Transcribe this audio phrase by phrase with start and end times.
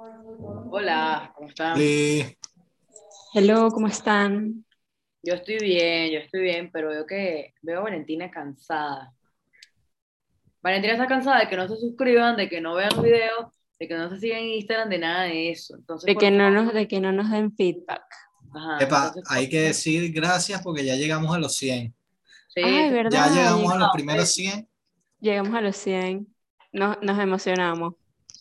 [0.00, 1.78] Hola, ¿cómo están?
[1.78, 2.36] Li-
[3.34, 4.64] Hello, ¿cómo están?
[5.22, 9.12] Yo estoy bien, yo estoy bien, pero veo que veo a Valentina cansada.
[10.62, 13.46] Valentina está cansada de que no se suscriban, de que no vean los videos,
[13.78, 15.74] de que no se sigan en Instagram, de nada de eso.
[15.76, 18.02] Entonces, De que no nos, de que no nos den feedback.
[18.54, 21.94] ajá, Epa, entonces, hay que decir gracias porque ya llegamos a los 100.
[22.48, 23.12] sí, Ay, sí, ¿verdad?
[23.12, 24.68] Ya llegamos a los primeros 100.
[25.20, 26.34] Llegamos a los 100.
[26.72, 27.94] Nos, nos emocionamos.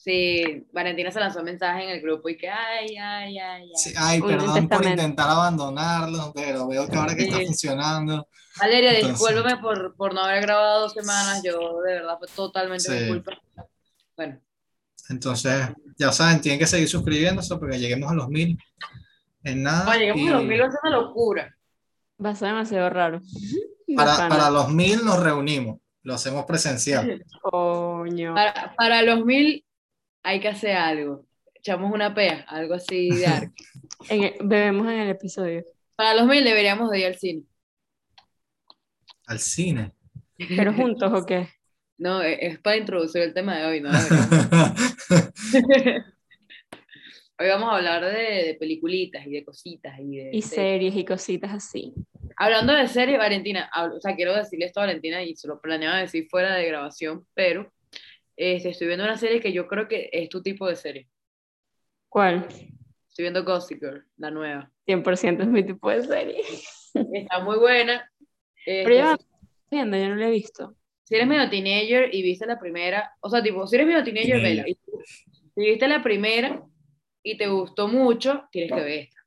[0.08, 3.72] Sí, Valentina se lanzó un mensaje en el grupo y que, ay, ay, ay, ay.
[3.76, 8.28] Sí, ay, perdón por intentar abandonarlo, pero veo que ahora que está funcionando.
[8.58, 12.90] Valeria, Entonces- discúlpame por, por no haber grabado dos semanas, yo de verdad fue totalmente
[12.90, 13.08] mi Sí.
[13.10, 13.32] culpa.
[14.16, 14.40] Bueno,
[15.10, 15.68] Entonces,
[15.98, 18.58] ya saben, tienen que seguir suscribiéndose porque lleguemos a los 1000
[19.44, 19.84] en nada.
[19.86, 21.56] cuando lleguemos y a los mil va a ser una locura.
[22.26, 23.22] Va a ser demasiado raro.
[23.96, 27.24] para, para los 1000 nos reunimos, lo hacemos presencial.
[27.42, 28.34] Coño.
[28.34, 29.64] Para, para los mil
[30.24, 31.26] hay que hacer algo.
[31.56, 33.52] Echamos una pea, algo así de
[34.10, 35.66] el- bebemos en el episodio.
[35.96, 37.44] Para los mil deberíamos de ir al cine.
[39.28, 39.92] Al cine.
[40.38, 41.48] ¿Pero juntos o qué?
[42.00, 43.90] No, e- es para introducir el tema de hoy, ¿no?
[47.40, 50.96] Hoy vamos a hablar de, de peliculitas y de cositas y de Y series.
[50.96, 51.94] y cositas así.
[52.36, 55.98] Hablando de series, Valentina, o sea, quiero decirle esto a Valentina y se lo planeaba
[55.98, 57.72] decir fuera de grabación, pero
[58.38, 61.10] este, estoy viendo una serie que yo creo que es tu tipo de serie.
[62.10, 62.48] ¿Cuál?
[63.10, 64.72] Estoy viendo Gossip Girl, la nueva.
[64.88, 66.42] 100% es mi tipo de serie.
[67.14, 68.10] Está muy buena.
[68.66, 69.18] Pero Este, ya va
[69.70, 70.76] viendo, yo no lo he visto.
[71.04, 74.42] si eres medio teenager y viste la primera, o sea, tipo, si eres medio teenager,
[74.42, 74.64] vela.
[74.68, 74.78] Y
[75.56, 76.62] Si viste la primera
[77.24, 79.18] y te gustó mucho, tienes que ver esta.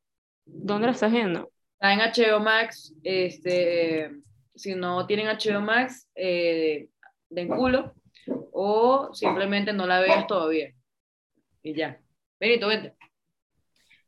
[0.47, 1.50] ¿Dónde lo estás viendo?
[1.74, 4.11] Está en HBO Max, este,
[4.55, 6.89] si no tienen HBO Max, eh,
[7.28, 7.95] den culo,
[8.52, 10.72] o simplemente no la veas todavía.
[11.62, 12.00] Y ya.
[12.38, 12.94] Benito, vente.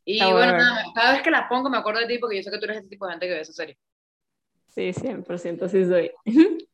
[0.05, 2.43] Y a bueno, nada, cada vez que la pongo me acuerdo de ti porque yo
[2.43, 3.79] sé que tú eres ese tipo de gente que ve esa serie.
[4.75, 6.11] Sí, 100% sí soy.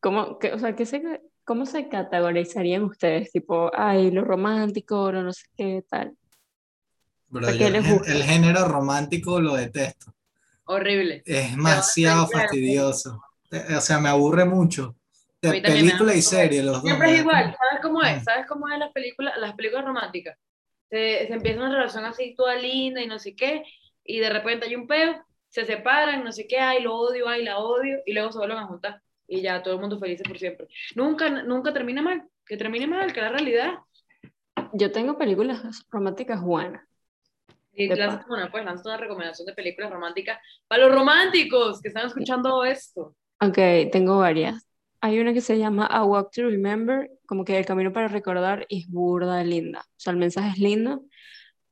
[0.00, 1.02] ¿Cómo, qué- o sea, ¿qué se,
[1.44, 3.32] ¿cómo se categorizarían ustedes?
[3.32, 6.16] Tipo, ay, lo romántico, lo no sé qué tal.
[7.28, 8.12] Bro, ¿A yo qué el, les gen- gusta?
[8.12, 10.14] el género romántico lo detesto.
[10.66, 11.22] Horrible.
[11.26, 13.22] Es demasiado fastidioso.
[13.50, 14.96] Eh, O sea, me aburre mucho.
[15.48, 16.82] A De mí también me película y serie, los dos.
[16.82, 18.24] Siempre es me da igual, ¿sabes cómo es?
[18.24, 20.38] ¿Sabes cómo es las películas, las películas románticas?
[20.90, 23.64] Se, se empieza una relación así toda linda y no sé qué,
[24.04, 27.44] y de repente hay un peo, se separan, no sé qué, ay, lo odio, ay,
[27.44, 30.38] la odio, y luego se vuelven a juntar, y ya todo el mundo feliz por
[30.38, 30.68] siempre.
[30.94, 33.74] Nunca, nunca termina mal, que termine mal, que la realidad.
[34.72, 36.86] Yo tengo películas románticas buenas.
[37.72, 40.38] Y De lanzas una, pues, lanzas una recomendación de películas románticas
[40.68, 43.16] para los románticos que están escuchando esto.
[43.40, 43.58] Ok,
[43.90, 44.66] tengo varias.
[45.04, 48.64] Hay una que se llama A Walk to Remember, como que el camino para recordar
[48.70, 49.80] y es burda de linda.
[49.80, 51.04] O sea, el mensaje es lindo.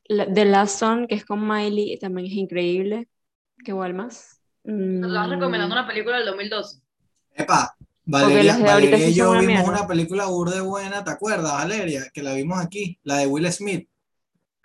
[0.04, 3.09] La- The Last Song, que es con Miley, también es increíble.
[3.65, 4.42] ¿Qué igual más?
[4.65, 6.82] Nos vas Mm, recomendando una película del 2012.
[7.34, 9.71] Epa, Valeria, Valeria y sí yo una vimos mierda.
[9.78, 12.03] una película burde buena, ¿te acuerdas, Valeria?
[12.12, 13.88] Que la vimos aquí, la de Will Smith.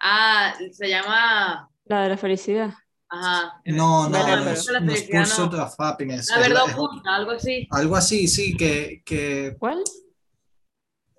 [0.02, 1.70] Ah, se llama...
[1.86, 2.74] La de la felicidad.
[3.10, 3.62] Ajá.
[3.66, 5.64] No, no, no, es, La no es felicidad Pursuit no.
[5.64, 6.30] of Happiness.
[6.30, 7.68] La verdad oculta, algo así.
[7.72, 9.82] algo así, sí, que, que ¿Cuál?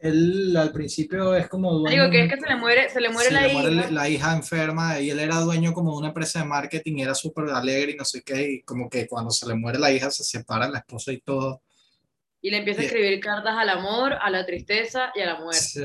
[0.01, 2.03] él al principio es como dueño.
[2.03, 3.91] Digo que es que se le muere, se le muere sí, la le muere hija.
[3.91, 7.15] la hija enferma y él era dueño como de una empresa de marketing y era
[7.15, 10.11] súper alegre y no sé qué, y como que cuando se le muere la hija
[10.11, 11.63] se separa la esposa y todo.
[12.41, 15.59] Y le empieza a escribir cartas al amor, a la tristeza y a la muerte.
[15.61, 15.83] Sí,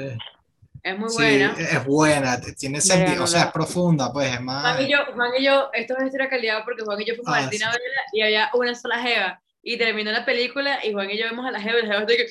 [0.83, 1.55] Es muy sí, buena.
[1.57, 4.75] es buena, tiene sentido, no o sea, la- es profunda, pues es más...
[4.75, 7.15] Juan y yo, Juan y yo, esto es una historia calidad porque Juan y yo
[7.15, 7.77] fuimos Ah, al cine a sí.
[7.79, 9.39] verla y había una sola jeva.
[9.65, 11.99] Y terminó la película y Juan y yo vemos a la jeva y la jeva
[12.01, 12.27] está que...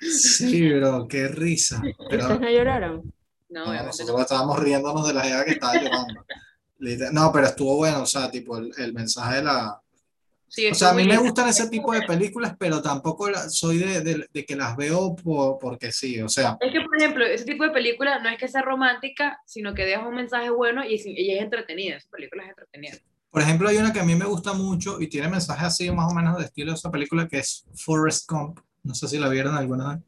[0.00, 1.82] Sí, bro, qué risa.
[2.08, 3.12] Pero ¿Ustedes no lloraron?
[3.48, 4.22] No, no, nosotros no.
[4.22, 6.24] estábamos riéndonos de la jeva que estaba llorando.
[7.12, 9.80] No, pero estuvo bueno, o sea, tipo el, el mensaje de la...
[10.52, 13.78] Sí, O sea, a mí me gustan ese tipo de películas, pero tampoco la- soy
[13.78, 17.24] de, de- de que las veo por- porque sí, o sea, Es que, por ejemplo,
[17.24, 20.84] ese tipo de película no es que sea romántica, sino que deja un mensaje bueno
[20.84, 21.96] y es, y es entretenida.
[21.98, 22.94] Esa película es entretenida.
[23.30, 26.10] por ejemplo, hay una que a mí me gusta mucho y tiene mensajes así más
[26.10, 28.58] o menos de estilo de esa película que es Forrest Gump.
[28.82, 30.04] No sé si la vieron alguna vez.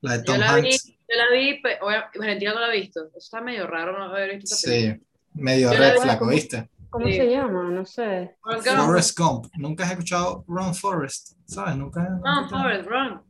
[0.00, 0.86] La de Yo Tom la vi, Hanks.
[0.86, 1.84] yo la vi, pero
[2.18, 3.04] Valentina no la ha visto.
[3.08, 4.94] Eso está medio raro no haber visto esa película.
[4.96, 5.02] Sí,
[5.34, 6.68] medio Yo la red vi flag, como- ¿viste?
[6.92, 7.14] ¿Cómo Sí.
[7.14, 7.70] se llama?
[7.70, 8.36] No sé.
[8.42, 9.46] Forrest Gump.
[9.56, 11.74] Nunca has escuchado Ron Forrest, ¿sabes?
[11.74, 12.02] Nunca.
[12.02, 13.22] No, nunca- Forrest Run.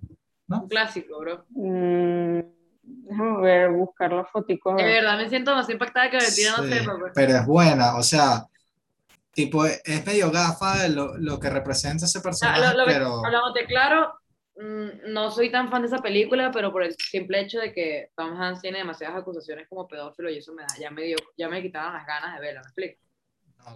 [0.49, 0.63] ¿No?
[0.63, 1.45] Un clásico, bro.
[1.51, 2.41] Mm,
[2.83, 4.75] déjame ver, buscar la fotico.
[4.75, 5.03] De ver.
[5.03, 7.13] verdad me siento más impactada que Valentina no Sí, sepa, pues.
[7.15, 8.47] pero es buena, o sea,
[9.31, 12.85] tipo, es medio gafa de lo, lo que representa ese O sea, personaje, lo, lo
[12.85, 14.13] que- pero hablamos de claro,
[14.57, 18.11] mm, no soy tan fan de esa película, pero por el simple hecho de que
[18.17, 21.49] Tom Hanks tiene demasiadas acusaciones como pedófilo y eso me da, ya me dio, ya
[21.49, 23.01] me quitaban las ganas de verla, ¿me explico?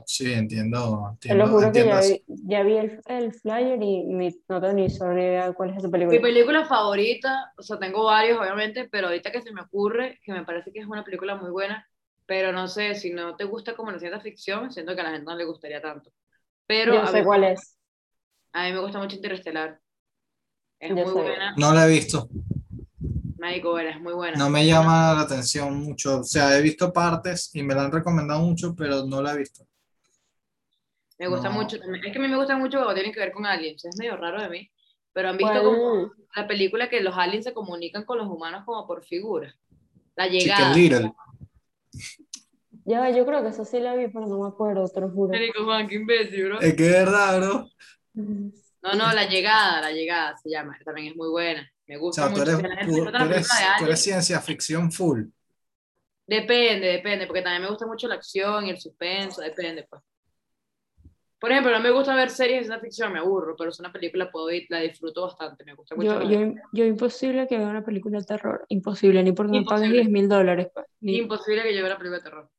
[0.07, 3.81] Sí, entiendo, Te lo entiendo, juro que entiendo ya vi, ya vi el, el flyer
[3.83, 6.21] y ni, no tengo ni sobre idea cuál es esa Mi película.
[6.21, 10.45] película favorita, o sea, tengo varios, obviamente, pero ahorita que se me ocurre, que me
[10.45, 11.89] parece que es una película muy buena,
[12.27, 15.11] pero no sé, si no te gusta como la ciencia ficción, siento que a la
[15.11, 16.13] gente no le gustaría tanto.
[16.67, 17.77] Pero Yo a sé mí, cuál es.
[18.53, 19.81] a mí me gusta mucho Interestelar.
[20.81, 21.13] Es Yo muy sé.
[21.13, 22.29] buena, No la he visto,
[23.39, 24.39] Marico, bueno, es muy buena.
[24.39, 26.21] no me llama la atención mucho.
[26.21, 29.39] O sea, he visto partes y me la han recomendado mucho, pero no la he
[29.39, 29.67] visto.
[31.19, 31.55] Me gusta No.
[31.55, 32.05] mucho también.
[32.05, 33.85] Es que a mí me gusta mucho cuando tienen que ver con aliens.
[33.85, 34.71] Es medio raro de mí.
[35.13, 38.87] Pero han visto como la película que los aliens se comunican con los humanos como
[38.87, 39.55] por figuras.
[40.15, 40.75] La llegada.
[42.85, 45.33] Ya, yo creo que esa sí la vi, pero no me acuerdo, te lo juro.
[45.65, 46.61] Juan, qué imbécil, bro.
[46.61, 47.71] Es que es verdad, bro.
[48.15, 50.79] No, no, la llegada, la llegada se llama.
[50.85, 51.69] También es muy buena.
[51.87, 52.51] Me O gusta sea, tú mucho.
[52.53, 53.49] eres, Si a la gente tú- eres,
[53.79, 55.25] tú ciencia ficción full.
[56.27, 60.03] Depende, depende, porque también me gusta mucho la acción y el suspenso, depende, pues.
[61.47, 63.93] Por ejemplo, no me gusta ver series de ciencia ficción, me aburro, pero es una
[63.93, 66.21] película, puedo ir, la disfruto bastante, me gusta mucho.
[66.25, 68.65] Yo, yo, yo imposible que vea una película de terror.
[68.69, 70.03] Imposible, ni porque me pagues Imposible.
[70.03, 70.69] 10 mil dólares.
[71.01, 72.51] ni- Imposible que yo vea una película de terror.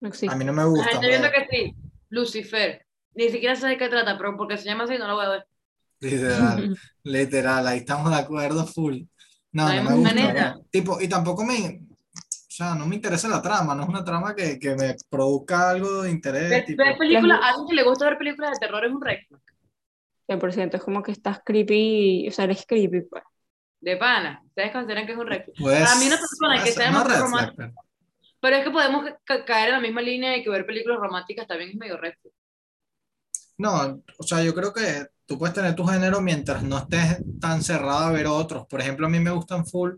[0.00, 0.34] no A existe.
[0.34, 0.90] mí no me La gusta.
[0.90, 1.74] gente viendo que sí,
[2.08, 2.84] Lucifer,
[3.14, 5.28] ni siquiera sé de qué trata, pero porque se llama así no lo voy a
[5.30, 5.46] ver.
[6.00, 9.02] Literal, literal, ahí estamos de acuerdo full.
[9.52, 10.58] No, No no me gusta.
[10.72, 11.82] Tipo, y tampoco me,
[12.64, 16.02] sea, no me interesa la trama, no es una trama que, que me produzca algo
[16.02, 18.92] de interés, Ver, tipo, ver a alguien que le gusta ver películas de terror es
[18.92, 19.40] un red flag.
[20.28, 23.22] 100%, es como que estás creepy, o sea, eres creepy, pues.
[23.80, 24.42] De pana.
[24.46, 27.54] Ustedes consideran que es un red pues, Para mí una persona que sea flag, romántica-
[27.56, 27.72] pero-
[28.40, 31.46] Pero es que podemos ca- caer en la misma línea de que ver películas románticas
[31.46, 32.12] también es medio red.
[33.58, 37.62] No, o sea, yo creo que tú puedes tener tu género mientras no estés tan
[37.62, 38.66] cerrado a ver otros.
[38.66, 39.92] Por ejemplo, a mí me gustan full.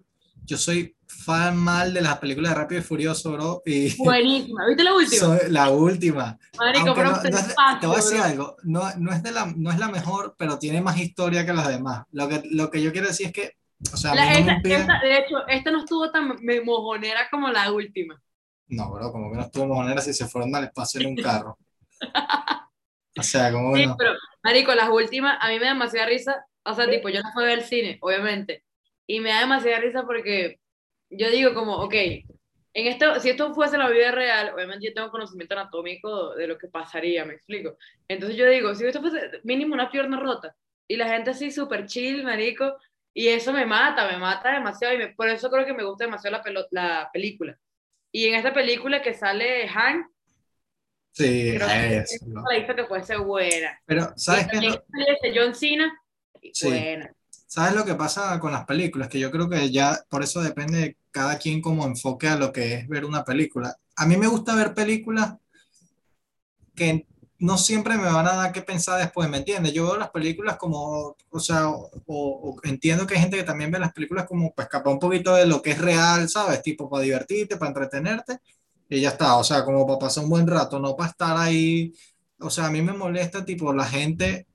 [0.45, 3.63] Yo soy fan mal de las películas de Rápido y Furioso, bro.
[3.67, 4.67] Y Buenísima.
[4.67, 5.21] ¿Viste la última?
[5.21, 6.39] soy la última.
[6.59, 8.25] Marico, pero no- no es- paso, te voy a decir bro.
[8.25, 11.53] algo, no, no es de la, no es la mejor, pero tiene más historia que
[11.53, 12.05] las demás.
[12.13, 13.53] Lo que, lo que yo quiero decir es que,
[13.93, 18.21] o sea, La- de hecho, esta no estuvo tan mojonera como la última.
[18.69, 21.17] No, bro, como que no estuvo manera si se fueron al espacio en un
[21.47, 21.59] carro.
[23.19, 23.97] O sea, como Sí, no.
[23.97, 24.13] pero,
[24.43, 26.47] marico, las últimas, a mí me da demasiada risa.
[26.65, 28.65] O sea, tipo, yo no fui a ver el cine, obviamente.
[29.07, 30.61] Y me da demasiada risa porque
[31.13, 31.95] yo digo como, ok,
[32.75, 36.57] en esto, si esto fuese la vida real, obviamente yo tengo conocimiento anatómico de lo
[36.59, 37.77] que pasaría, me explico.
[38.09, 40.55] Entonces yo digo, si esto fuese mínimo una pierna rota
[40.89, 42.77] y la gente así súper chill, marico,
[43.15, 46.05] y eso me mata, me mata demasiado y me- por eso creo que me gusta
[46.05, 47.59] demasiado la, pelo- la película.
[48.11, 50.07] Y en esta película que sale Han,
[51.13, 52.43] Sí, creo que eso, bro.
[52.51, 53.79] la hizo que fuese buena.
[53.85, 55.93] Pero, ¿sabes qué es sale John Cena,
[56.53, 56.69] Sí.
[56.69, 57.13] buena.
[57.47, 59.09] ¿Sabes lo que pasa con las películas?
[59.09, 62.53] Que yo creo que ya por eso depende de cada quien como enfoque a lo
[62.53, 63.77] que es ver una película.
[63.97, 65.35] A mí me gusta ver películas
[66.75, 67.07] que
[67.39, 69.73] no siempre me van a dar que pensar después, ¿me entiendes?
[69.73, 73.71] Yo veo las películas como, o sea, o, o entiendo que hay gente que también
[73.71, 76.63] ve las películas como para escapar un poquito de lo que es real, ¿sabes?
[76.63, 78.41] Tipo para divertirte, para entretenerte
[78.89, 81.95] y ya está, o sea, como para pasar un buen rato, no para estar ahí.
[82.39, 84.47] O sea, a mí me molesta tipo la gente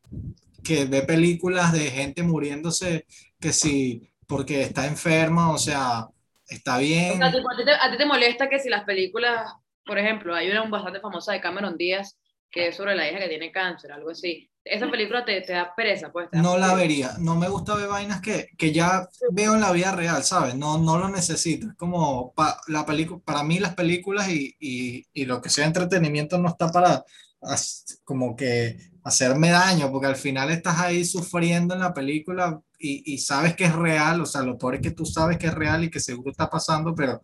[0.63, 3.07] que ve películas de gente muriéndose
[3.39, 6.07] que si porque está enferma, o sea,
[6.49, 6.77] está
[7.07, 7.17] O bien.
[7.17, 9.51] sea, tipo, a, ti te, a ti te molesta que si las películas,
[9.85, 12.17] por ejemplo, hay una bastante famosa de Cameron Díaz
[12.49, 14.49] que es sobre la hija que tiene cáncer, algo así.
[14.63, 16.29] Esa película te, te da pereza, pues.
[16.31, 16.75] da No la fastidio.
[16.75, 20.55] vería, no me gusta ver vainas que, que ya veo en la vida real, ¿sabes?
[20.55, 21.67] No, no lo necesito.
[21.67, 22.85] Es como pa- la
[23.25, 27.03] para mí las películas y, y, y lo que sea entretenimiento no está para
[27.41, 33.13] as- como que hacerme daño, porque al final estás ahí sufriendo en la película y,
[33.13, 35.53] y sabes que es real, o sea, lo peor es que tú sabes que es
[35.53, 37.21] real y que seguro está pasando, pero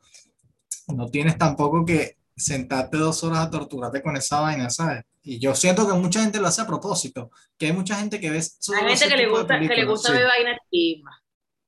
[0.87, 5.03] no tienes tampoco que sentarte dos horas a torturarte con esa vaina, ¿sabes?
[5.23, 8.29] Y yo siento que mucha gente lo hace a propósito, que hay mucha gente que
[8.29, 10.15] ve Hay gente que le gusta, que le gusta sí.
[10.15, 10.57] ver vainas.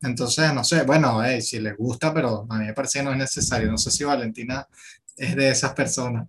[0.02, 3.12] Entonces, no sé, bueno, eh, si les gusta, pero a mí me parece que no
[3.12, 3.72] es necesario.
[3.72, 4.68] No sé si Valentina
[5.16, 6.28] es de esas personas.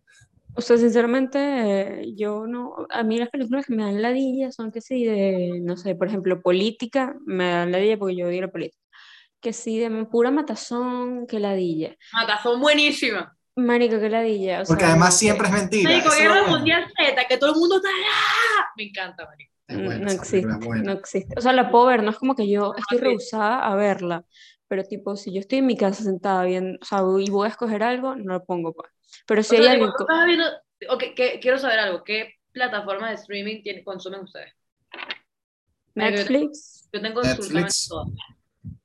[0.56, 4.72] O sea, sinceramente, eh, yo no, a mí las películas que me dan ladilla son
[4.72, 8.50] que sí, de, no sé, por ejemplo, política, me dan ladilla porque yo odio la
[8.50, 8.82] política.
[9.40, 11.94] Que sí, de pura matazón, que ladilla.
[12.12, 13.28] Mata, son buenísimas.
[13.54, 14.62] Marico, que ladilla.
[14.62, 15.18] O Porque sea, además no sé.
[15.18, 15.90] siempre es mentira.
[15.90, 16.56] Marico, Guerra bueno.
[16.56, 17.88] Mundial Z, que todo el mundo está.
[17.88, 18.64] ¡Ah!
[18.76, 19.52] Me encanta, marico.
[19.68, 20.82] Es buena, No existe, buena.
[20.84, 21.34] no existe.
[21.36, 23.04] O sea, la puedo ver, no es como que yo estoy sí.
[23.04, 24.24] rehusada a verla,
[24.68, 27.50] pero tipo, si yo estoy en mi casa sentada bien, o sea, y voy a
[27.50, 28.90] escoger algo, no lo pongo, pues.
[29.26, 30.44] Pero si O hay sea, estás viendo.
[30.90, 32.04] ok, que- quiero saber algo.
[32.04, 34.52] ¿Qué plataforma de streaming tiene, consumen ustedes?
[35.94, 36.88] Netflix.
[36.92, 37.88] Yo tengo Netflix.
[37.88, 38.06] todo.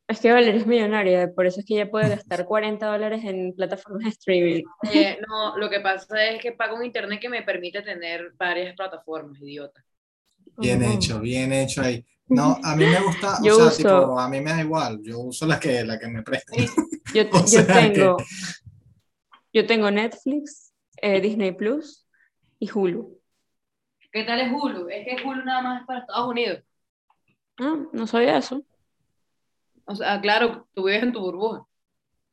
[0.07, 3.53] Es que Valeria es millonaria, por eso es que ella puede gastar 40 dólares en
[3.55, 4.63] plataformas de streaming.
[4.93, 8.75] Eh, no, lo que pasa es que pago un internet que me permite tener varias
[8.75, 9.81] plataformas, idiota.
[10.57, 12.05] Bien hecho, bien hecho ahí.
[12.35, 15.19] No, a mí me gusta, o sea, uso- tipo, a mí me da igual, yo
[15.19, 16.65] uso la que, la que me presten.
[17.13, 18.17] Yo, O yo sea que- tengo,
[19.53, 22.05] yo tengo Netflix, eh, Disney Plus
[22.59, 23.19] y Hulu.
[24.13, 24.89] ¿Qué tal es Hulu?
[24.89, 26.63] Es que Hulu nada más es para Estados Unidos.
[27.59, 28.63] Ah, no sabía eso.
[29.85, 31.65] O sea, claro, tú vives en tu burbuja.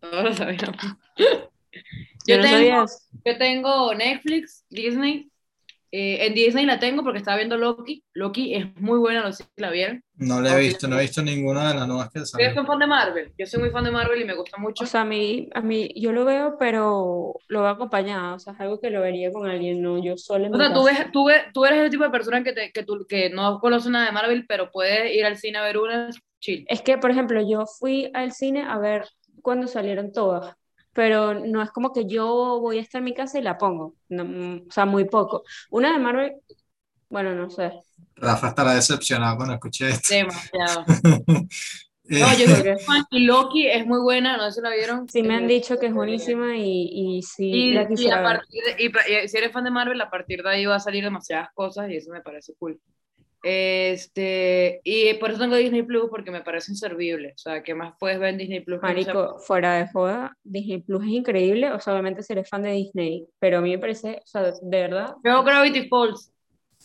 [0.01, 0.77] Todos lo sabíamos.
[1.17, 1.25] Yo,
[2.27, 2.99] Yo, no tengo, sabía eso.
[3.25, 5.28] yo tengo Netflix, Disney.
[5.91, 8.05] Eh, en Disney la tengo porque estaba viendo Loki.
[8.15, 10.03] Loki es muy buena, no sé si la vieron.
[10.17, 12.55] No la he visto, no he visto ninguna de las nuevas que Yo salió.
[12.55, 13.33] soy fan de Marvel.
[13.39, 14.83] Yo soy muy fan de Marvel y me gusta mucho.
[14.85, 18.35] O sea, a mí, a mí, yo lo veo, pero lo veo acompañada.
[18.35, 20.85] O sea, es algo que lo vería con alguien, no yo sola O sea, tú,
[20.85, 23.61] ves, tú, ves- tú eres el tipo de persona que, te, que, tú, que no
[23.61, 26.65] conoce nada de Marvel, pero puedes ir al cine a ver una chill.
[26.69, 29.05] Es que, por ejemplo, yo fui al cine a ver
[29.43, 30.55] cuando salieron todas,
[30.93, 33.95] pero no es como que yo voy a estar en mi casa y la pongo.
[34.09, 35.45] No, mm, o sea, muy poco.
[35.71, 36.33] Una de Marvel,
[37.11, 37.73] bueno, no sé.
[38.17, 40.09] Rafa estará decepcionado cuando escuche esto.
[40.09, 40.85] Demasiado.
[42.19, 45.09] No, yo Porque fan y Loki es muy buena, no sé si la vieron.
[45.09, 48.63] sí me han dicho que es buenísima y, y sí Y, la y a partir
[48.65, 51.05] de- y y si eres fan de Marvel, a partir de ahí va a salir
[51.05, 52.81] demasiadas cosas y eso me parece cool.
[53.43, 57.35] Este, y por eso tengo Disney Plus, porque me parece inservible.
[57.35, 58.81] O sea, ¿qué más puedes ver en Disney Plus?
[58.81, 61.73] que no Marico, fuera de joda, Disney Plus es increíble.
[61.73, 64.43] O sea, obviamente si eres fan de Disney, pero a mí me parece, o sea,
[64.43, 66.33] de verdad, Veo Gravity Falls.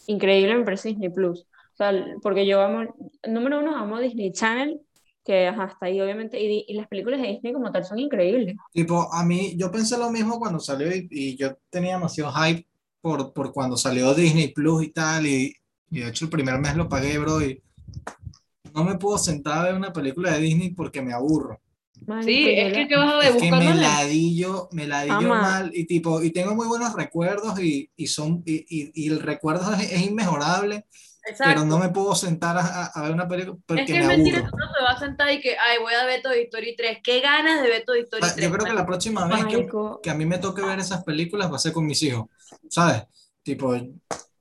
[0.07, 1.41] increíble me parece Disney Plus.
[1.41, 1.91] O sea,
[2.21, 2.93] porque yo amo,
[3.27, 4.79] número uno, amo Disney Channel,
[5.25, 8.55] que hasta ahí obviamente, y, y las películas de Disney como tal son increíbles.
[8.71, 12.67] Tipo, a mí, yo pensé lo mismo cuando salió y, y yo tenía demasiado hype
[13.01, 15.55] por, por cuando salió Disney Plus y tal, y,
[15.93, 17.61] y de hecho el primer mes lo pagué, bro, y
[18.73, 21.59] no me puedo sentar a ver una película de Disney porque me aburro.
[22.25, 23.27] Sí, es la- que, ¿qué vas a ver?
[23.35, 25.41] Es que me ladillo, me ladillo Ama.
[25.41, 29.19] mal, y tipo, y tengo muy buenos recuerdos y, y son, y, y, y el
[29.21, 30.85] recuerdo es, es inmejorable,
[31.25, 31.43] Exacto.
[31.53, 34.07] pero no me puedo sentar a, a- ver una película porque es que me es
[34.07, 34.57] mentira aburro.
[34.57, 36.97] uno se va a sentar y que, ay, voy a ver Toy Story 3.
[37.03, 38.47] ¿Qué ganas de ver Toy Story O sea, 3?
[38.47, 39.67] Yo creo que la próxima vez que,
[40.01, 42.25] que a mí me toque ver esas películas va a ser con mis hijos,
[42.69, 43.03] ¿sabes?
[43.43, 43.73] Tipo,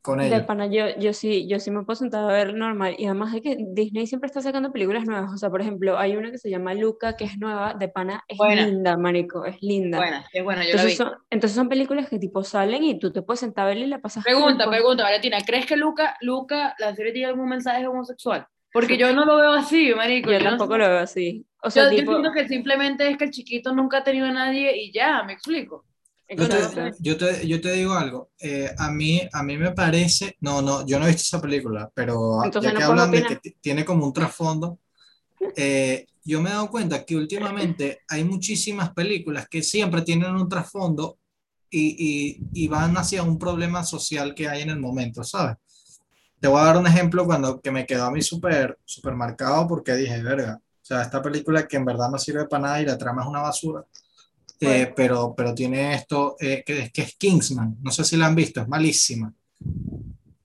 [0.03, 2.97] con de pana, yo, yo sí, yo sí me puedo sentar a ver normal.
[2.99, 5.33] Y además de que Disney siempre está sacando películas nuevas.
[5.33, 8.25] O sea, por ejemplo, hay una que se llama Luca, que es nueva, de pana,
[8.27, 8.67] es Buena.
[8.67, 9.99] linda, marico, es linda.
[9.99, 10.91] Buena, es buena, yo la vi.
[10.93, 13.85] Entonces son, entonces son películas que tipo salen y tú te puedes sentar a verla
[13.85, 14.79] y la pasas Pregunta, pues.
[14.79, 18.47] pregunta, Valentina, ¿crees que Luca, Luca, la serie tiene algún mensaje homosexual?
[18.73, 20.31] Porque yo no lo veo así, marico.
[20.33, 20.79] Yo no tampoco sé.
[20.79, 21.47] lo veo así.
[21.63, 24.27] O sea, Yo, yo tipo, siento que simplemente es que el chiquito nunca ha tenido
[24.27, 25.85] a nadie y ya, me explico.
[26.37, 30.37] Yo te, yo te, yo te digo algo, eh, a mí, a mí me parece,
[30.41, 33.11] no, no, yo no he visto esa película, pero Entonces ya no que puedes hablan
[33.11, 34.79] de que tiene como un trasfondo,
[35.57, 40.49] eh, yo me he dado cuenta que últimamente hay muchísimas películas que siempre tienen un
[40.49, 41.19] trasfondo
[41.71, 45.57] y, y, y van hacia un problema social que hay en el momento, ¿sabes?
[46.41, 49.67] Te voy a dar un ejemplo cuando que me quedó a mí súper súper marcado
[49.69, 52.87] porque dije, verga, o sea, esta película que en verdad no sirve para nada y
[52.87, 53.85] la trama es una basura,
[54.63, 58.27] eh, pero, pero tiene esto eh, que, es- que es Kingsman, no sé si la
[58.27, 59.33] han visto, es malísima.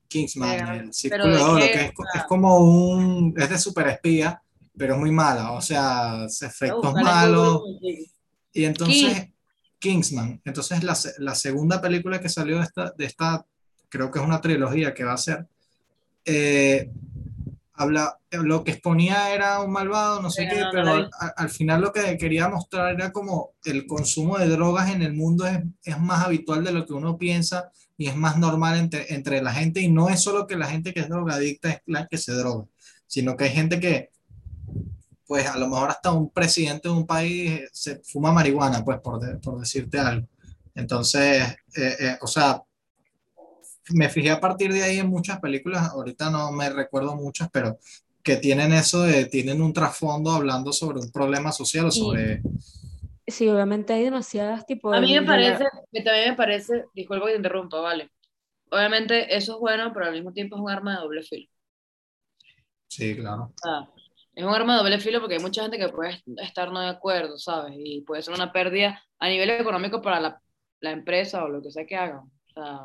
[0.08, 4.42] Kingsman, Pero- el Círculo ¿de Oro, que es, es como un, es de super espía,
[4.78, 7.62] pero es muy mala, o sea, efectos malos,
[8.54, 9.30] y entonces,
[9.80, 13.46] Kingsman, entonces la, la segunda película que salió de esta, de esta,
[13.90, 15.48] creo que es una trilogía que va a ser,
[16.26, 16.90] eh,
[17.78, 21.50] habla, lo que exponía era un malvado, no sé qué, no, pero al, al- al
[21.50, 25.60] final lo que quería mostrar era como el consumo de drogas en el mundo es,
[25.84, 29.54] es más habitual de lo que uno piensa y es más normal entre, entre la
[29.54, 32.34] gente y no es solo que la gente que es drogadicta es la que se
[32.34, 32.66] droga,
[33.08, 34.12] sino que hay gente que,
[35.26, 39.20] pues a lo mejor hasta un presidente de un país se fuma marihuana, pues por,
[39.20, 40.28] de- por decirte algo.
[40.76, 41.44] Entonces,
[41.76, 42.62] eh, eh, o sea,
[43.94, 47.78] me fijé a partir de ahí en muchas películas, ahorita no me recuerdo muchas, pero
[48.24, 52.42] que tienen eso de, tienen un trasfondo hablando sobre un problema social o sobre...
[53.28, 57.26] sí, obviamente hay demasiadas tipo A de- mí me parece, que también me parece, disculpa
[57.28, 58.12] que te interrumpa, vale.
[58.72, 61.48] Obviamente eso es bueno, pero al mismo tiempo es un arma de doble filo.
[62.88, 63.54] Sí, claro.
[64.36, 66.90] Es un arma de doble filo porque hay mucha gente que puede estar no de
[66.90, 67.74] acuerdo, ¿sabes?
[67.78, 70.42] Y puede ser una pérdida a nivel económico para la,
[70.80, 72.20] la empresa o lo que sea que hagan.
[72.20, 72.80] O sea,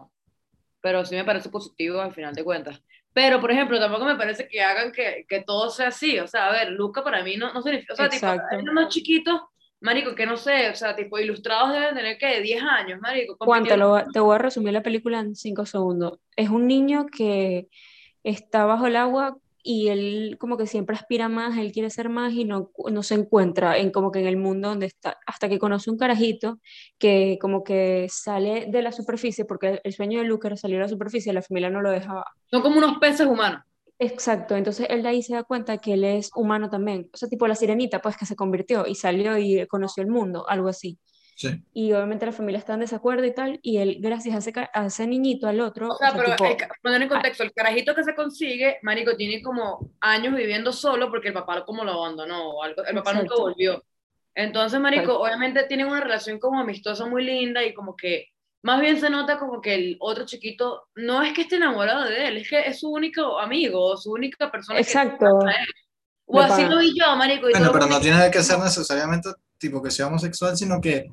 [0.82, 2.82] pero sí me parece positivo al final de cuentas.
[3.14, 6.18] Pero, por ejemplo, tampoco me parece que hagan que, que todo sea así.
[6.18, 7.92] O sea, a ver, Luca para mí no, no significa.
[7.92, 8.56] O sea, tipo, Exacto.
[8.56, 9.40] hay unos chiquitos,
[9.80, 13.36] marico, que no sé, o sea, tipo, ilustrados deben tener que 10 años, marico.
[13.38, 16.18] Juan, te, lo te voy a resumir la película en cinco segundos.
[16.36, 17.68] Es un niño que
[18.24, 22.32] está bajo el agua y él como que siempre aspira más, él quiere ser más
[22.32, 25.58] y no, no se encuentra en como que en el mundo donde está, hasta que
[25.58, 26.58] conoce un carajito
[26.98, 30.82] que como que sale de la superficie, porque el sueño de Luca era salir a
[30.82, 32.24] la superficie, la familia no lo dejaba.
[32.50, 33.62] Son como unos peces humanos.
[33.98, 37.28] Exacto, entonces él de ahí se da cuenta que él es humano también, o sea,
[37.28, 40.98] tipo la sirenita, pues que se convirtió y salió y conoció el mundo, algo así.
[41.50, 41.62] Sí.
[41.72, 44.86] Y obviamente la familia está en desacuerdo y tal, y él, gracias a ese, a
[44.86, 47.52] ese niñito, al otro, O sea, o sea, pero tipo, que poner en contexto, el
[47.52, 51.92] carajito que se consigue, marico, tiene como años viviendo solo porque el papá como lo
[51.92, 53.42] abandonó, o algo, el papá nunca Exacto.
[53.42, 53.82] volvió.
[54.34, 55.22] Entonces, marico, Exacto.
[55.22, 58.28] obviamente tienen una relación como amistosa muy linda y como que
[58.62, 62.28] más bien se nota como que el otro chiquito no es que esté enamorado de
[62.28, 65.26] él, es que es su único amigo, su única persona que Exacto.
[66.26, 67.48] O De así lo vi yo, marico.
[67.48, 71.12] y Bueno, pero no tiene que ser necesariamente tipo que sea homosexual, sino que,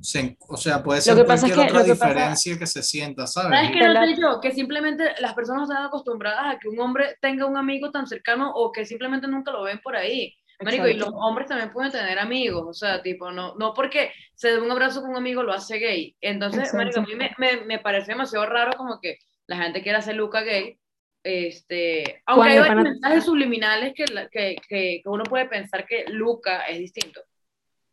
[0.00, 2.66] se- o sea, puede Lo ser pasa cualquier que- otra lo que pasa- diferencia que
[2.66, 3.50] se sienta, ¿sabes?
[3.58, 4.40] ¿Sabes qué noté yo?
[4.40, 8.52] Que simplemente las personas están acostumbradas a que un hombre tenga un amigo tan cercano
[8.54, 10.34] o que simplemente nunca lo ven por ahí.
[10.64, 14.52] Marico, y los hombres también pueden tener amigos, o sea, tipo, no, no porque se
[14.52, 16.14] dé un abrazo con un amigo lo hace gay.
[16.20, 19.98] Entonces, marico, a mí me, me, me parece demasiado raro como que la gente quiera
[19.98, 20.78] hacer Luca gay.
[21.24, 26.78] Este, aunque hay varios mensajes subliminales que, que, que uno puede pensar que Luca es
[26.78, 27.20] distinto.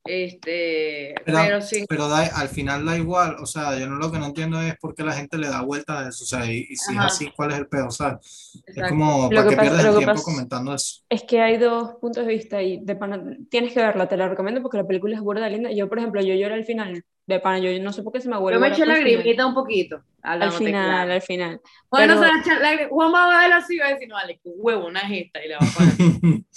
[0.09, 1.85] Este, Pero- pero sí.
[1.87, 4.75] Pero da- al final da igual, o sea, yo no lo que no entiendo es
[4.79, 7.07] por qué la gente le da vueltas a eso, o sea, y, y si Ajá.
[7.07, 7.91] es así, ¿cuál es el peor?
[7.93, 8.17] ¿sabes?
[8.65, 8.89] Es exacto.
[8.89, 11.01] como, Lo ¿para que qué pasa- pierdes el que tiempo comentando eso?
[11.09, 14.27] Es que hay dos puntos de vista y de pana, tienes que verla, te la
[14.29, 15.71] recomiendo porque la película es burda linda.
[15.71, 18.27] Yo, por ejemplo, yo lloré al final, de pana, yo no sé por qué se
[18.29, 19.03] me vuelve Yo me eché al final.
[19.03, 20.01] lagrimita un poquito.
[20.23, 21.13] Al final, claro.
[21.13, 21.61] al final.
[21.91, 22.89] Bueno, Pero- se va a echar lágrimas.
[22.89, 25.43] Juan va a ver así y va a decir, no, qué huevo, una gesta.
[25.45, 26.41] Y le va a poner.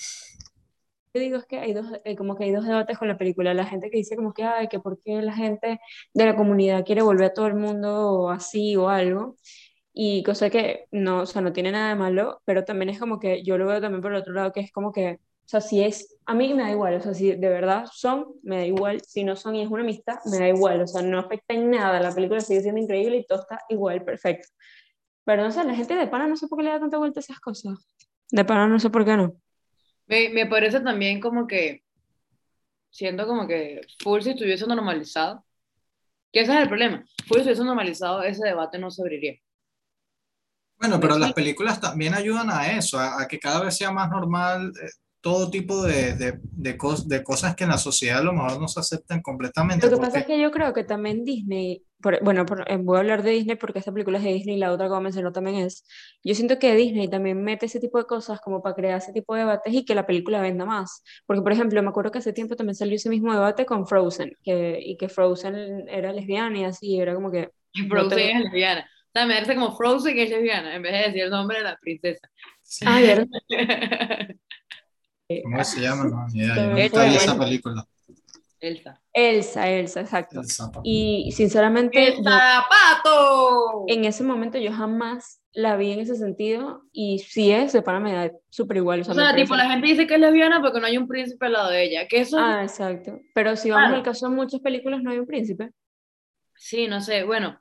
[1.15, 3.53] Yo digo es que hay dos, eh, como que hay dos debates con la película.
[3.53, 5.81] La gente que dice como que, ay, que por qué la gente
[6.15, 9.37] de la comunidad quiere volver a todo el mundo así o algo.
[9.93, 13.19] Y cosa que no, o sea, no tiene nada de malo, pero también es como
[13.21, 15.61] que yo lo veo también por el otro lado, que es como que, o sea,
[15.61, 18.65] si es, a mí me da igual, o sea, si de verdad son, me da
[18.65, 21.53] igual, si no son y es una amistad, me da igual, o sea, no afecta
[21.55, 24.49] en nada, la película sigue siendo increíble y todo está igual, perfecto.
[25.25, 27.21] Pero no sé, la gente de pana no sé por qué le da tanta vuelta
[27.21, 27.75] a esas cosas.
[28.31, 29.37] De pana no sé por qué no.
[30.13, 31.83] Me, me parece también como que,
[32.91, 35.43] siento como que full si estuviese normalizado,
[36.31, 39.35] que ese es el problema, full si estuviese normalizado, ese debate no se abriría.
[40.79, 44.11] Bueno, pero las películas también ayudan a eso, a, a que cada vez sea más
[44.11, 44.89] normal eh,
[45.23, 48.61] todo tipo de, de, de, cos- de cosas que en la sociedad a lo mejor
[48.61, 49.87] no se aceptan completamente.
[49.87, 52.77] Lo que porque- pasa es que yo creo que también Disney, por- bueno, por- eh,
[52.79, 55.01] voy a hablar de Disney porque esta película es de Disney y la otra que
[55.01, 55.87] mencionó también es,
[56.25, 59.35] yo siento que Disney también mete ese tipo de cosas como para crear ese tipo
[59.35, 61.03] de debates y que la película venda más.
[61.27, 64.37] Porque, por ejemplo, me acuerdo que hace tiempo también salió ese mismo debate con Frozen,
[64.43, 67.51] que, y que Frozen era lesbiana y así, era como que...
[67.73, 68.81] Y No Frozen tengo- es lesbiana.
[68.83, 71.65] O sea, me parece como Frozen es lesbiana, en vez de decir el nombre de
[71.65, 72.29] la princesa.
[72.63, 73.27] Sí, Ah, ¿verdad?
[75.45, 76.05] ¿Cómo se llama?
[76.05, 77.87] No, ni idea, yo vi fue- esa película.
[78.63, 79.01] Elsa.
[79.13, 80.41] Elsa, Elsa, exacto.
[80.41, 80.81] El zapato.
[80.85, 83.85] Y sinceramente, ¡El zapato!
[83.89, 88.01] en ese momento yo jamás la vi en ese sentido y si es, de pana
[88.01, 89.01] me da súper igual.
[89.01, 90.97] O sea, O me sea, tipo, la gente dice que es lesbiana porque no hay
[90.97, 92.09] un príncipe al lado de ella.
[92.09, 93.19] Que eso, Ah, exacto.
[93.35, 93.97] Pero si vamos Claro.
[93.99, 95.71] al caso de muchas películas, no hay un príncipe.
[96.55, 97.59] sí, no sé, bueno.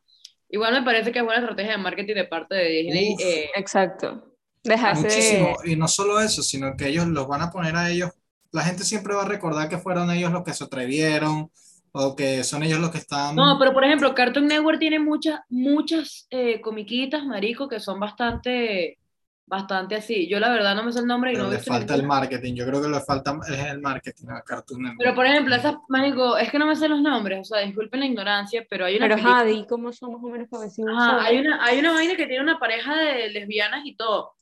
[0.53, 3.13] Igual me parece que es buena estrategia de marketing de parte de Disney.
[3.15, 3.21] Uf.
[3.23, 4.35] eh, Exacto.
[4.63, 5.55] Dejarse Muchísimo.
[5.65, 8.11] Y no solo eso, sino que ellos los van a poner a ellos.
[8.51, 11.49] La gente siempre va a recordar que fueron ellos los que se atrevieron
[11.93, 13.35] o que son ellos los que están.
[13.35, 18.97] No, pero por ejemplo, Cartoon Network tiene muchas, muchas eh, comiquitas, marico, que son bastante,
[19.45, 20.27] bastante así.
[20.29, 22.55] Yo la verdad no me sé el nombre y pero no le falta el marketing.
[22.55, 24.99] Yo creo que le falta es el marketing a Cartoon Network.
[24.99, 27.99] Pero por ejemplo, esas, marico, es que no me sé los nombres, o sea, disculpen
[28.01, 30.71] la ignorancia, pero hay una Pero película- di cómo son más o menos para Ajá,
[31.11, 31.21] sabe.
[31.27, 34.33] hay una, hay una vaina que tiene una pareja de lesbianas y todo.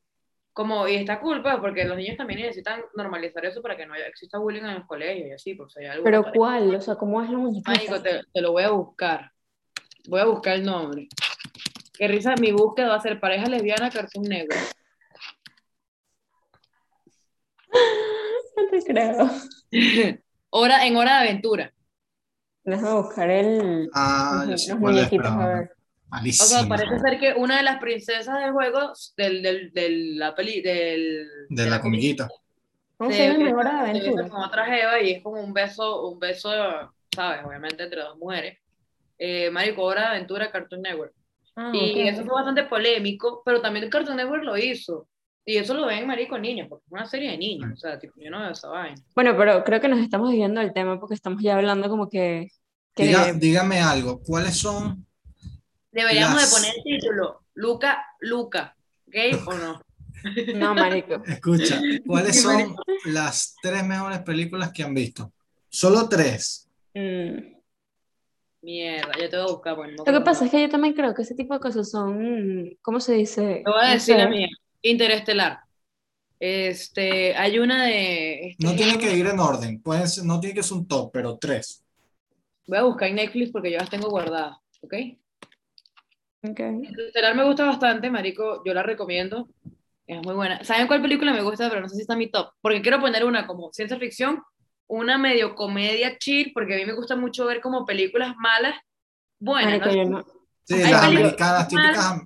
[0.59, 3.93] Como, y está cool, pues, porque los niños también necesitan normalizar eso para que no
[3.93, 6.33] haya, exista bullying en los colegios y así, por si hay alguna Pero.
[6.33, 6.75] ¿cuál?
[6.75, 7.37] O sea, ¿cómo es la?
[7.65, 9.31] Marico, te, te lo voy a buscar.
[10.09, 11.07] Voy a buscar el nombre.
[11.93, 14.59] Qué risa, mi búsqueda va a ser pareja lesbiana Cartoon Network.
[18.57, 19.29] No te creo.
[20.49, 21.73] Hora, en hora de aventura.
[22.65, 23.89] Déjame buscar el...
[23.93, 25.78] Ah, yo los sé cuál es, muñequitos, pero a ver.
[26.11, 26.47] O malísimo.
[26.49, 30.61] sea, parece ser que una de las princesas del juego, del, del, del, la peli,
[30.61, 32.27] del, De la comiquita.
[32.97, 34.29] ¿Cómo se de aventura.
[34.29, 36.49] con otra jeva y es como un beso, un beso,
[37.15, 37.45] ¿sabes?
[37.45, 38.57] Obviamente entre dos mujeres.
[39.17, 41.13] Eh, Marico, Hora de Aventura, Cartoon Network.
[41.55, 41.97] Ah, Y ok.
[42.13, 45.07] eso fue bastante polémico, pero también Cartoon Network lo hizo.
[45.45, 47.71] Y eso lo ven, marico, niños, porque es una serie de niños.
[47.73, 48.95] O sea, tipo, yo no veo esa vaina.
[49.15, 52.47] Bueno, pero creo que nos estamos desviando del tema porque estamos ya hablando como que...
[52.95, 55.05] que Diga- dígame algo, ¿cuáles son?
[55.99, 58.75] Deberíamos Las- de poner el título, Luca, Luca,
[59.07, 59.81] ¿gay o no?
[60.55, 61.21] No, marico.
[61.27, 65.31] Escucha, ¿cuáles son las tres mejores películas que han visto?
[65.69, 66.67] Solo tres.
[66.93, 67.57] Mm.
[68.61, 69.75] Mierda, yo te voy a buscar.
[69.75, 71.89] Bueno, no Lo que pasa es que yo también creo que ese tipo de cosas
[71.89, 73.61] son, ¿cómo se dice?
[73.63, 74.47] Te voy a No decir la mía.
[74.81, 75.59] Interestelar.
[76.39, 78.47] Este, hay una de.
[78.49, 81.37] este, No tiene que ir en orden, ser- no tiene que ser un top, pero
[81.37, 81.83] tres.
[82.67, 84.93] Voy a buscar en Netflix porque yo las tengo guardadas, ¿ok?
[86.41, 86.59] Ok.
[86.59, 89.47] Interestelar me gusta bastante, marico, yo la recomiendo.
[90.07, 90.63] Es muy buena.
[90.63, 91.69] ¿Saben cuál película me gusta?
[91.69, 92.51] Pero no sé si está en mi top.
[92.61, 94.41] Porque quiero poner una como ciencia ficción,
[94.87, 98.75] una medio comedia chill, porque a mí me gusta mucho ver como películas malas,
[99.39, 99.79] buenas.
[99.79, 99.95] Marico, ¿no?
[99.95, 100.25] yo no.
[100.63, 102.21] Sí, las películas americanas típicas.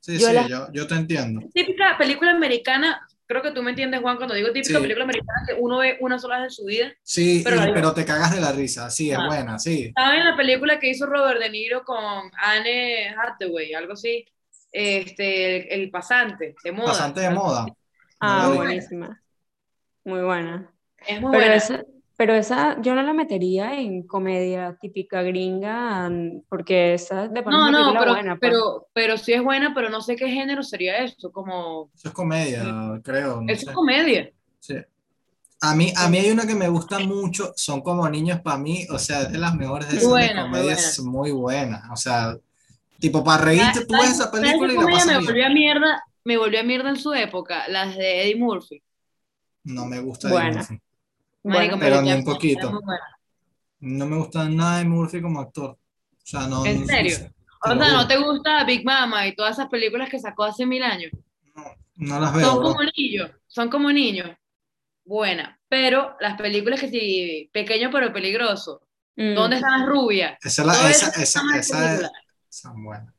[0.00, 1.40] Sí, Yo sí, yo, yo te entiendo.
[1.54, 4.82] Típica película americana, creo que tú me entiendes, Juan, cuando digo típica Sí.
[4.82, 6.92] película americana que uno ve una sola vez en su vida.
[7.02, 7.74] Sí, Pero y- la digo.
[7.74, 8.90] pero te cagas de la risa.
[8.90, 9.26] Sí, es Ah.
[9.26, 9.92] buena, sí.
[9.96, 14.24] ¿Saben la película que hizo Robert De Niro con Anne Hathaway, algo así?
[14.72, 16.86] Este, el, el pasante de moda.
[16.88, 17.66] Pasante de moda.
[18.20, 19.20] Ah, buenísima.
[20.04, 20.70] Muy buena.
[21.06, 21.54] Es muy Pero buena.
[21.54, 21.82] esa,
[22.16, 27.70] pero esa yo no la metería en comedia típica gringa, mm, porque esa de No,
[27.70, 28.40] no, pero, buena, pues.
[28.52, 31.90] pero, pero sí es buena, pero no sé qué género sería eso, como...
[31.94, 32.64] Eso es comedia,
[33.02, 33.40] creo.
[33.40, 33.70] No Eso sé.
[33.70, 34.30] es comedia.
[34.60, 34.76] Sí.
[35.60, 38.86] A mí, a mí hay una que me gusta mucho, son como niños para mí,
[38.90, 41.88] o sea, es de las mejores de Buena, muy comedia, es muy buena.
[41.92, 42.36] O sea,
[42.98, 45.24] tipo para reírte, tú ves esa ¿Sabes película y la pasas me bien.
[45.24, 48.82] volvió a mierda, me volvió a mierda en su época, las de Eddie Murphy.
[49.64, 50.28] No me gusta.
[50.28, 50.80] Eddie Murphy.
[51.44, 52.80] Marico, Bueno, pero ni un poquito.
[53.80, 55.70] No me gusta nada de Murphy como actor.
[55.72, 55.78] O
[56.22, 56.64] sea, no.
[56.64, 57.16] ¿En no- serio?
[57.62, 60.82] O sea, ¿no te gusta Big Mama y todas esas películas que sacó hace mil
[60.82, 61.10] años?
[61.54, 61.64] No,
[61.96, 62.68] no las veo, Son bro.
[62.72, 64.30] como niños, son como niños.
[65.04, 68.80] Buena, pero las películas que sí, pequeño pero peligroso.
[69.16, 69.34] mm.
[69.34, 70.38] ¿Dónde están las rubias?
[70.42, 72.10] Esa, es la- esa, eso esa, está mal esa, película.
[72.50, 73.14] esa es buena.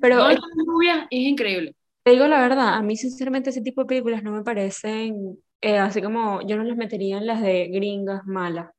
[0.00, 0.98] Pero ¿Dónde están las rubias?
[1.10, 1.74] Es increíble.
[2.04, 5.78] te digo la verdad, a mí sinceramente ese tipo de películas no me parecen, eh,
[5.78, 8.70] así como yo no las metería en las de gringas malas,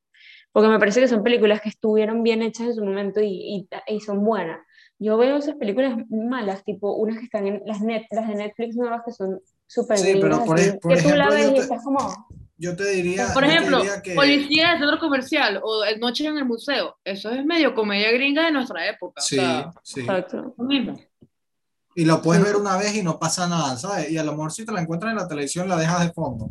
[0.52, 3.94] porque me parece que son películas que estuvieron bien hechas en su momento y, y,
[3.94, 4.60] y son buenas.
[4.98, 8.76] Yo veo esas películas malas, tipo unas que están en las, net, las de Netflix
[8.76, 11.44] nuevas que son súper Sí, pero gringas, por así, por que tú la ejemplo, ves
[11.46, 14.78] yo y te- estás como, Yo te diría, Por te ejemplo, diría que Policía del
[14.78, 16.96] Centro Comercial o Noche en el Museo.
[17.02, 19.20] Eso es medio comedia gringa de nuestra época.
[19.20, 20.00] sí, O sea, sí.
[20.02, 20.54] exacto.
[20.56, 20.94] lo mismo.
[21.94, 24.10] Y lo puedes Sí, ver una vez y no pasa nada, ¿sabes?
[24.10, 26.48] Y a lo mejor si te la encuentras en la televisión la dejas de fondo.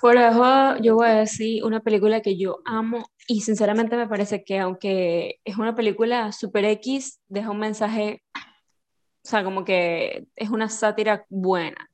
[0.00, 4.44] Por eso yo voy a decir una película que yo amo y sinceramente me parece
[4.44, 10.50] que aunque es una película super X, deja un mensaje, o sea, como que es
[10.50, 11.90] una sátira buena.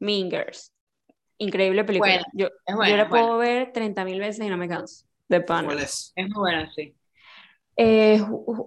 [0.00, 0.72] Mean Girls.
[1.38, 2.12] Increíble película.
[2.12, 3.26] Buena, yo, Es buena, yo la es buena.
[3.26, 5.06] puedo ver 30 mil veces y no me canso.
[5.28, 5.68] De pana.
[5.68, 6.12] ¿Cuál es?
[6.14, 6.94] Es muy buena, sí.
[7.76, 8.14] Eh,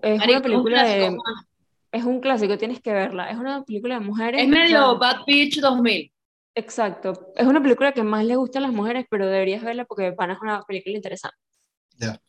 [0.01, 1.09] es Marico, una un película de...
[1.09, 1.17] Juan.
[1.97, 3.29] Es un clásico, tienes que verla.
[3.29, 4.41] Es una película de mujeres.
[4.41, 6.11] Es o sea, medio Bad Beach 2000.
[6.55, 7.13] Exacto.
[7.35, 10.33] Es una película que más le gusta a las mujeres, pero deberías verla porque pana
[10.33, 11.37] es una película interesante.
[11.97, 12.19] Ya.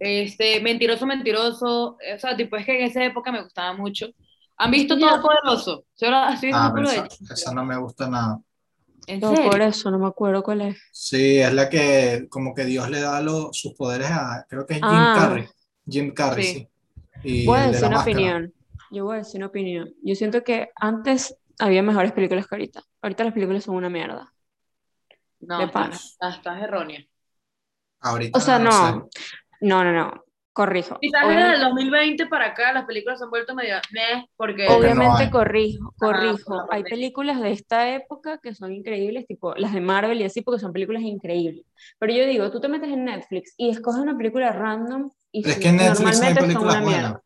[0.00, 1.96] Este, mentiroso, mentiroso.
[2.14, 4.06] O sea, tipo, es que en esa época me gustaba mucho.
[4.56, 4.98] ¿Han visto.
[4.98, 5.84] Todo Poderoso?
[5.94, 8.38] ¿Sí, ahora estoy Ah, de esa, esa no me gusta nada.
[9.06, 9.50] ¿En No, serio?
[9.50, 10.76] por eso, no me acuerdo cuál es.
[10.92, 14.74] Sí, es la que como que Dios le da los, sus poderes a, creo que
[14.74, 15.14] es Jim Ah.
[15.18, 15.48] Carrey.
[15.88, 16.52] Jim Carrey, Sí.
[16.54, 16.68] sí.
[17.24, 18.00] Y decir la una máscara.
[18.02, 18.54] opinión.
[18.90, 19.92] Yo voy a decir una opinión.
[20.02, 22.82] Yo siento que antes había mejores películas que ahorita.
[23.02, 24.32] Ahorita las películas son una mierda.
[25.40, 27.04] No, estás, estás- errónea.
[28.00, 28.78] Ahorita O sea, no sé.
[28.92, 29.08] no.
[29.60, 30.24] No, no, no.
[30.52, 30.98] Corrijo.
[31.00, 34.76] Quizás desde el 2020 para acá las películas se han vuelto medio meh, porque no
[34.76, 35.30] obviamente hay.
[35.30, 36.62] corrijo, corrijo.
[36.62, 36.90] Hay pandemia.
[36.90, 40.72] películas de esta época que son increíbles, tipo las de Marvel y así, porque son
[40.72, 41.64] películas increíbles.
[42.00, 45.54] Pero yo digo, tú te metes en Netflix y escoges una película random y Pero
[45.54, 47.00] es que en Netflix no hay son películas una buenas.
[47.02, 47.22] mierda.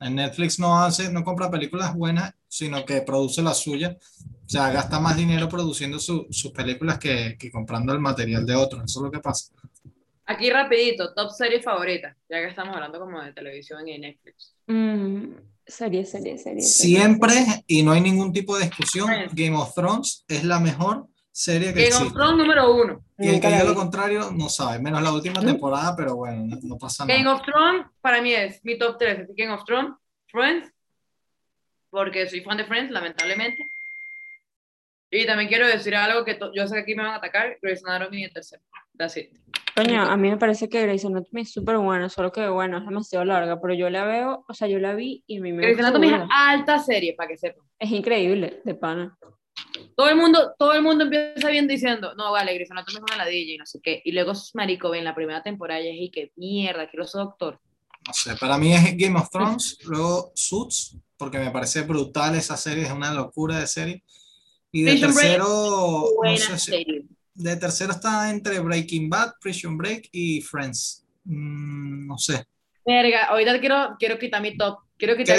[0.00, 3.96] En Netflix no hace, no compra películas buenas, sino que produce las suyas.
[4.44, 8.54] O sea, gasta más dinero produciendo su- sus películas que, que comprando el material de
[8.54, 8.84] otros.
[8.84, 9.52] Eso es lo que pasa.
[10.26, 14.54] aquí rapidito, top serie favorita, ya que estamos hablando como de televisión y Netflix.
[14.66, 15.34] Mm,
[15.66, 16.62] serie, serie, serie.
[16.62, 17.34] serie, Siempre,
[17.66, 19.08] y no hay ningún tipo de discusión.
[19.32, 21.06] Game of Thrones es la mejor
[21.38, 22.12] serie que Game of.
[22.14, 23.04] Thrones número uno.
[23.18, 26.56] Y el que diga lo contrario no sabe, menos la última temporada, pero bueno, no,
[26.62, 27.36] no pasa Game nada.
[27.36, 29.28] of Thrones para mí es mi top 3.
[29.36, 29.92] Game of Thrones,
[30.28, 30.72] Friends,
[31.90, 33.62] porque soy fan de Friends, lamentablemente.
[35.10, 37.56] Y también quiero decir algo que to- yo sé que aquí me van a atacar,
[37.62, 38.62] Grey's Anatomy en tercero.
[38.96, 39.30] That's it.
[39.76, 42.84] Coño, a mí me parece que Grey's Anatomy es súper buena, solo que bueno, es
[42.86, 45.62] demasiado larga, pero yo la veo, o sea, yo la vi y a mí me
[45.62, 47.62] Grey's Anatomy es alta serie, para que sepan.
[47.78, 49.16] Es increíble, de pana.
[49.96, 53.24] Todo el mundo, todo el mundo empieza bien diciendo, no, vale, Grey's Anatomy es una
[53.24, 54.02] ladilla y no sé qué.
[54.04, 57.60] Y luego, marico, ven la primera temporada y es y que mierda, quiero ser doctor.
[58.06, 62.56] No sé, para mí es Game of Thrones, luego Suits, porque me parece brutal esa
[62.56, 64.02] serie, es una locura de serie.
[64.72, 70.08] Y de Prison tercero, no sé si- de tercero está entre Breaking Bad, Prison Break
[70.12, 71.04] y Friends.
[71.24, 72.44] Mm, no sé.
[72.84, 74.78] Verga, ahorita quiero, quiero quitar mi top.
[74.96, 75.38] Quiero quitar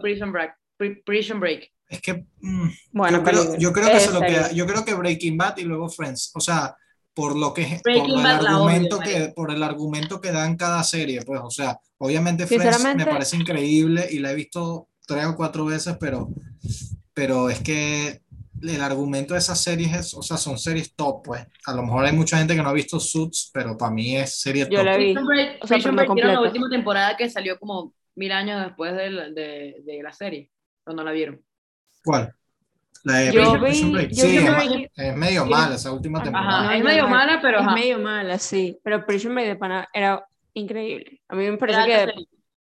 [0.00, 0.54] Prison Break.
[0.76, 1.72] Pri- Prison Break.
[1.88, 4.94] Es que mm, Bueno, yo, creo, yo creo que se lo queda- yo creo que
[4.94, 6.32] Breaking Bad y luego Friends.
[6.34, 6.74] O sea,
[7.14, 10.82] por lo que por el Bad argumento odio, que por el argumento que dan cada
[10.84, 15.36] serie, pues, o sea, obviamente Friends me parece increíble y la he visto tres o
[15.36, 16.28] cuatro veces, pero
[17.14, 18.20] pero es que
[18.62, 21.46] el argumento de esas series es, o sea, son series top, pues.
[21.66, 24.40] A lo mejor hay mucha gente que no ha visto Suits, pero para mí es
[24.40, 24.84] serie Yo top.
[24.86, 25.14] la vi.
[25.14, 30.02] Break, o sea, la última temporada que salió como mil años después de de, de
[30.02, 30.50] la serie,
[30.84, 31.40] cuando la vieron.
[32.06, 32.32] ¿Cuál?
[33.02, 34.10] La de Yo Prison vi- Break.
[34.12, 35.50] yo Sí, vi es, es medio Sí.
[35.50, 36.60] mala esa última temporada.
[36.62, 37.74] Ajá, es medio la- mala, pero es ajá.
[37.74, 38.78] medio mala, sí.
[38.82, 41.20] Pero Prison Break de pana era increíble.
[41.28, 42.02] A mí me parece que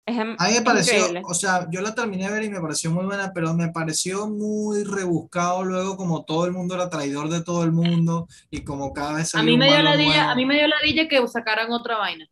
[0.06, 1.22] es, A mí me pareció, increíble.
[1.24, 4.28] o sea, yo la terminé de ver y me pareció muy buena, pero me pareció
[4.28, 8.92] muy rebuscado luego como todo el mundo era traidor de todo el mundo y como
[8.92, 11.26] cada vez A mí me dio la dilla, a mí me dio la dilla que
[11.28, 12.26] sacaran otra vaina.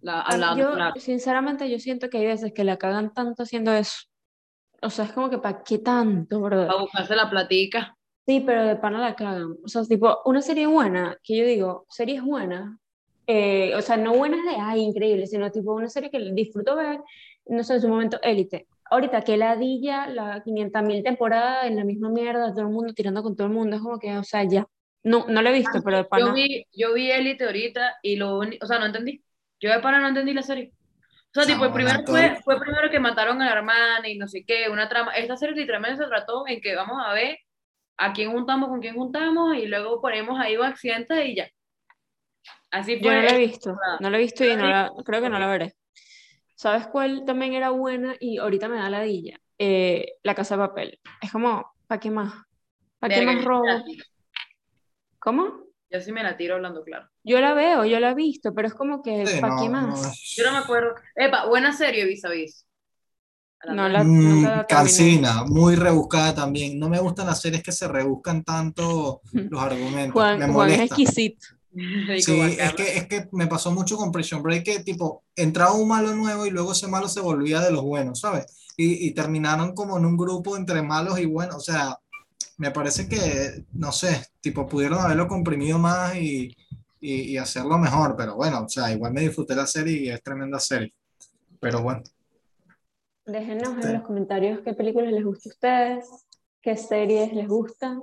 [0.00, 3.42] La, Ah, la- yo, la- sinceramente, yo siento que hay veces que la cagan tanto
[3.44, 3.94] haciendo eso.
[4.82, 6.66] O sea, es como que ¿para qué tanto, brother?
[6.66, 7.96] para buscarse la platica.
[8.26, 9.56] Sí, pero de pana la cagan.
[9.64, 12.78] O sea, tipo, una serie buena, que yo digo, series buenas,
[13.26, 17.00] eh, o sea, no buenas de, ay, increíble, sino tipo una serie que disfruto ver,
[17.46, 18.66] no sé, en su momento, élite.
[18.90, 23.22] Ahorita que ladilla, la 500 mil temporada en la misma mierda, todo el mundo tirando
[23.22, 24.66] con todo el mundo, es como que, o sea, ya.
[25.04, 26.26] No, no lo he visto, pero de pana.
[26.26, 29.22] Yo vi, yo vi Elite ahorita y lo o sea, no entendí.
[29.60, 30.72] Yo de pana no entendí la serie.
[31.34, 34.28] O sea, tipo, el primero fue, fue primero que mataron a la hermana y no
[34.28, 35.12] sé qué, una trama.
[35.12, 37.38] Esta serie literalmente se trató en que vamos a ver
[37.96, 41.48] a quién juntamos con quién juntamos y luego ponemos ahí un accidente y ya.
[42.70, 43.14] Así Yo fue.
[43.14, 45.38] no la he visto, no la he visto y ¿No la la, creo que no
[45.38, 45.74] la veré.
[46.54, 49.38] ¿Sabes cuál también era buena y ahorita me da ladilla?
[49.58, 51.00] Eh, La Casa de Papel.
[51.20, 52.34] Es como, ¿para qué más?
[52.98, 53.66] ¿Para qué más yo robo?
[53.66, 53.82] la.
[55.18, 55.61] ¿Cómo?
[55.92, 57.08] Yo sí me la tiro hablando claro.
[57.22, 59.68] Yo la veo, yo la he visto, pero es como que, Sí, ¿para no, qué
[59.68, 60.34] no más?
[60.36, 60.94] Yo no me acuerdo.
[61.14, 62.66] Epa, buena serie, vis a vis.
[63.68, 66.78] No la, Mm, cansina, muy rebuscada también.
[66.78, 70.14] No me gustan las series que se rebuscan tanto los argumentos.
[70.14, 71.46] Juan, me Juan es exquisito.
[72.18, 75.88] Sí, es que, es que me pasó mucho con Prison Break que tipo entraba un
[75.88, 78.44] malo nuevo y luego ese malo se volvía de los buenos, ¿sabes?
[78.76, 81.96] Y, y terminaron como en un grupo entre malos y buenos, o sea,
[82.62, 86.56] me parece que, no sé, tipo pudieron haberlo comprimido más y,
[87.00, 90.22] y, y hacerlo mejor, pero bueno, o sea, igual me disfruté la serie y es
[90.22, 90.94] tremenda serie,
[91.58, 92.02] pero bueno,
[93.26, 93.86] Déjenos Sí.
[93.88, 96.26] en los comentarios qué películas les gusta a ustedes,
[96.60, 98.00] qué series les gustan,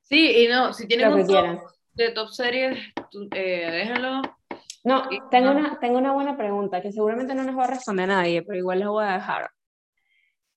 [0.00, 2.78] Sí, y no, si tienen lo que un top de top series,
[3.10, 4.22] tú, eh, déjenlo.
[4.84, 5.60] No, tengo no.
[5.60, 8.80] una, tengo una buena pregunta que seguramente no nos va a responder nadie, pero igual
[8.80, 9.50] la voy a dejar.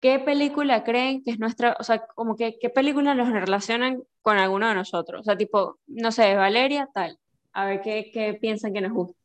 [0.01, 4.37] ¿Qué película creen que es nuestra, o sea, como que qué película nos relacionan con
[4.37, 5.21] alguno de nosotros?
[5.21, 7.17] O sea, tipo, no sé, Valeria, tal.
[7.53, 9.17] A ver qué, qué piensan que nos gusta.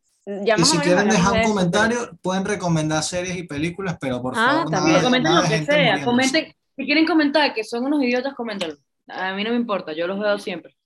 [0.44, 4.22] Ya y si quieren dejar de un eso, comentario, pueden recomendar series y películas, pero
[4.22, 4.92] por Ah, favor, también.
[4.96, 6.04] nada, comenten nada lo que sea.
[6.04, 8.76] Comenten, si quieren comentar que son unos idiotas, coméntenlo.
[9.09, 10.76] A mí no me importa, yo los veo siempre.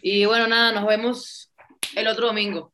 [0.00, 1.52] Y bueno, nada, nos vemos
[1.96, 2.72] el otro domingo.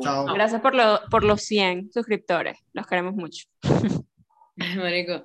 [0.00, 0.24] Chao.
[0.32, 2.58] Gracias por, lo, por los 100 suscriptores.
[2.72, 3.46] Los queremos mucho.
[4.76, 5.24] Marico.